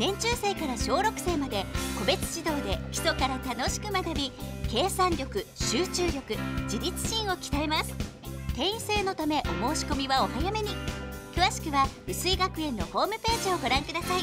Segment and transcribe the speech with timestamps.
[0.00, 1.66] 年中生から小6生まで
[1.98, 4.32] 個別指導で基礎から楽しく学び
[4.66, 7.94] 計算力集中力自立心を鍛えます。
[8.56, 10.70] 定員制のためお申し込みはお早めに。
[11.36, 14.22] 詳しくは薄井学園のホームページをご覧ください。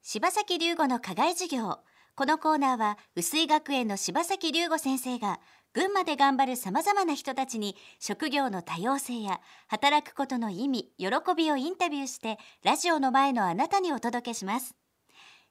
[0.00, 1.80] 柴崎龍吾の課外授業
[2.16, 5.38] このコーナーは薄井学園の柴崎龍吾先生が
[5.74, 9.38] 群馬で頑張るさまざまな人たちに職業の多様性や
[9.68, 14.74] 働くことの意味喜びをインタビューしてラジオの前のあなたにお届けします。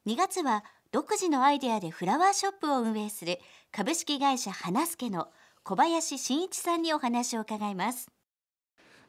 [0.07, 3.37] 2月は独自のアイデアでフラワーショップを運営する
[3.71, 5.27] 株式会社花助の
[5.61, 8.09] 小林真一さんにお話を伺います。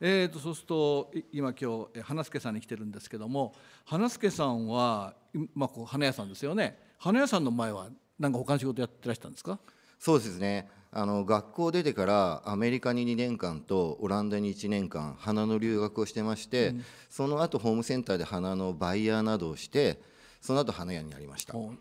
[0.02, 3.54] えーとそうすると今今日花助さんに来てるんですけども
[3.86, 5.14] 花助さんは、
[5.54, 6.84] まあ、こう花屋さんですよね。
[6.98, 9.58] 花屋さんの前は何か他の仕事やってらしたんですか？
[9.98, 10.68] そうですね。
[10.92, 16.74] あの学校出てからアメリカに2年間とオランダに1年間花の留学をしてまして、
[17.10, 20.00] その後ホームセンターで花のバイヤーなどをして
[20.40, 21.56] その後花屋になりました。
[21.56, 21.72] お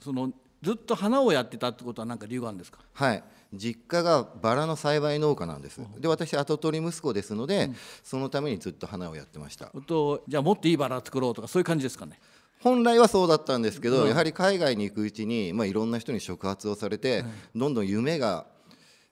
[0.00, 0.30] その
[0.62, 2.78] ずっと花をやってたってことは何か理由があるんですか？
[2.92, 3.24] はい。
[3.52, 5.80] 実家がバラの栽培農家なんです。
[5.98, 7.70] で私跡取り息子ですので、
[8.04, 9.72] そのためにずっと花をやってました。
[9.86, 12.20] とじゃあもっといいバラ作ろうとかそういう感じですかね？
[12.62, 14.08] 本来はそうだったんですけど、うん。
[14.08, 18.46] やはり海外に行くうちに、まあ、いろんな人に触発をされて、どんどん夢が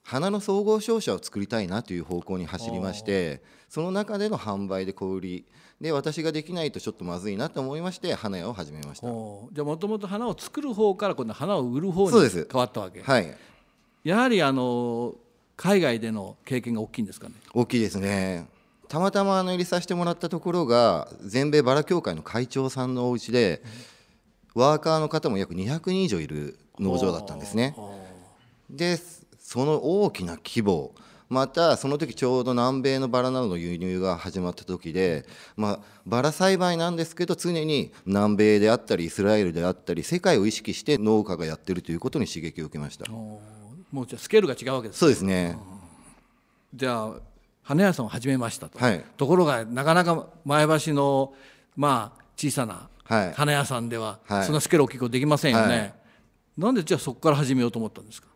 [0.09, 5.45] 花の総合商社を作りたいなという方向に走りましてその中での販売で小売り
[5.79, 9.07] で私ができないとちょっとまずいなと思いまして花屋を始めました。
[9.07, 13.01] おじゃあもともと花を作る方から今度花を売る方に変わったわけ。
[13.01, 13.37] はい。
[14.03, 15.15] やはりあの
[15.55, 17.35] 海外での経験が大きいんですかね。
[17.53, 18.47] 大きいですね
[18.89, 23.61] たまたまあの入りさせてもらったところが全米バラ協会の会長さんのお家で
[24.55, 27.75] ワーカーの方も約200人以上いる農場だったんですね。
[28.69, 28.97] で
[29.39, 30.93] その大きな規模
[31.29, 43.05] またその時ちょうど南米のバラなどの輸入が始まった時で、まあ、バラ栽培なんですけど常に南米であったりイスラエルであったり世界を意識して農家がやってるということに刺激を受けました。
[43.11, 43.39] お
[43.91, 45.57] もうじゃあスケールが違うわけですそうですね。
[46.73, 47.28] じゃあ
[47.69, 49.05] 花屋さんを始めましたと、はい。
[49.15, 51.35] ところがなかなか前橋の
[51.75, 53.33] まあ小さなはい。
[53.33, 54.45] 花屋さんでは、はい。
[54.45, 55.93] そんなスケール大きくできませんよね、はい。
[56.57, 58.27] なんでじゃあそこから始めようと思ったんですか？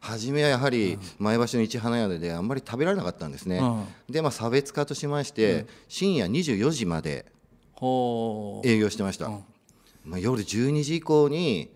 [0.00, 3.62] 初めはやはり前橋の一花屋であんまり食べられなかったんですね、
[4.10, 7.26] で、まあ、差別化としまして、深夜24時まで
[8.64, 9.30] 営業してました、
[10.04, 11.70] まあ、夜12時以降に、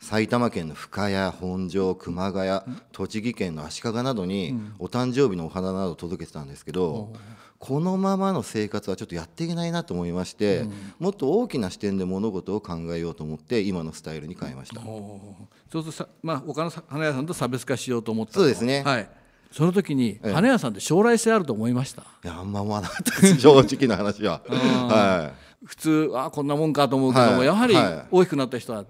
[0.00, 2.60] 埼玉県の深谷本庄熊谷
[2.92, 7.12] 栃木県の足利などにお誕生日のお花などを届けてたんですけど、
[7.58, 10.64] このままの生活はちょっとやっていけないなと思いまして、
[10.98, 14.80] もっと大きな視点で物事を考えようと思って今のスタイルに変えました。
[14.80, 15.20] そ
[15.66, 18.40] うするとさ、まあ、他のさ花屋さんと差別化しようと思ったと。
[18.40, 18.82] そうですね。
[18.84, 19.08] はい、
[19.50, 20.32] その時にええ。
[20.32, 24.42] 花屋さんって将来性あると思いました、いやあんま思わなかったです正直な話は。
[24.48, 25.32] は
[25.64, 27.46] 普通あこんなもんかと思うけども、はい。
[27.46, 28.06] やはりはい。
[28.12, 28.84] 大きくなった人は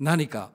[0.00, 0.50] 何か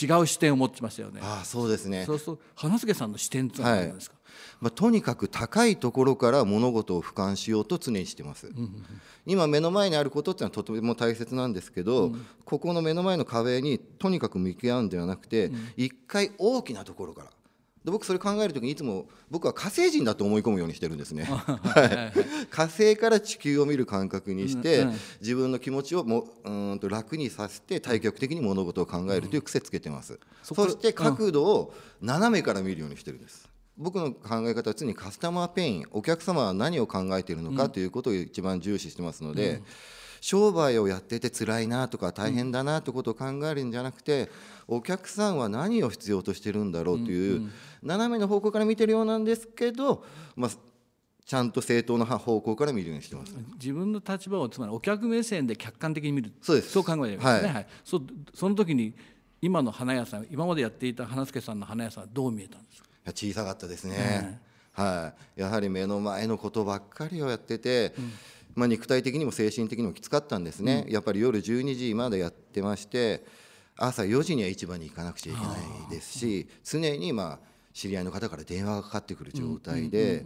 [0.00, 1.20] 違う視点を持ってましたよね。
[1.20, 2.04] い、ああそうですね。
[2.04, 4.16] そうすると花助さんの視点ってのは何ですか、
[4.60, 8.50] まあ、とにかく高いところから物事を俯瞰しようと常にしてます、
[9.24, 12.12] 今目の前にあることっていうのはとても大切なんですけど、
[12.44, 17.30] ここの目の前の壁にとにかく向き合うんではなくて、一回大きなところから
[17.88, 22.18] で僕それ考える時にいつも僕は火星人だと思い込むようにしてるんですね、 はい、
[22.50, 24.96] 火星から地球を見る感覚にして、うんうん。
[25.22, 33.48] 自分の気持ちをもうーんと楽にさせて対極的に物事を考えるという癖つけてます、そこそして角度を斜めから見るようにしてるんです。
[33.78, 39.62] 僕の考え方は常にカスタマーペインお客様は何を考えているのかということを一番重視してますので、
[40.20, 44.30] 商売をやってて辛いなとか大変だなということを考えるんじゃなくて
[44.66, 47.50] お客さんは何を必要としてるんだろうという
[47.82, 50.04] 斜めの方向から見てるようなんですけど、
[50.36, 50.50] まあ、
[51.24, 53.34] ちゃんと正当な方向から見るようにしてます。
[53.54, 56.32] 自分の立場をつまりお客目線で客観的に見る。
[56.42, 56.70] そうです。
[56.70, 57.54] そう考えればいいですね、はい。
[57.54, 57.66] はい。
[57.84, 58.00] そ
[58.34, 58.94] その時に
[59.40, 62.88] 今の花屋さん今までやっていた花助さんの花屋さんはどう見えたんですか？
[62.88, 64.40] いや小さかったですね、
[64.72, 67.94] はい、やはり目の前のことばっかりをやってて、
[68.54, 73.24] まあ、肉体的にも精神的にもきつかったんですね、やっぱり夜12時までやってまして
[73.76, 80.24] 朝4時には市場に行かなくちゃいけないですし常にまあ知り合いの方から電話がかかってくる状態で。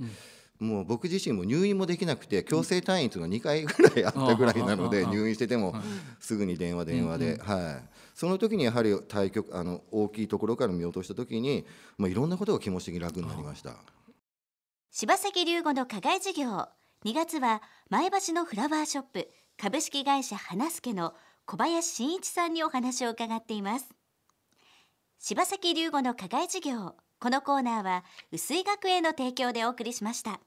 [0.62, 5.74] もう僕自身も入院もできなくて強制退院というのが2回ぐらいあったぐらいなので入院してても
[6.20, 11.66] すぐに電話電話で、はい、その時にやはり対局あの大きいところから見落とした時に、
[11.98, 13.74] まあ、いろんなことが気持ち的に楽になりました。
[14.92, 16.68] 柴崎龍吾の課外授業
[17.04, 19.28] 2月は前橋のフラワーショップ
[19.60, 21.14] 株式会社花助の
[21.46, 23.88] 小林真一さんにお話を伺っています。
[25.18, 30.42] 柴崎龍吾の課外授業このコーナーは薄井学園の提供でお送りしました。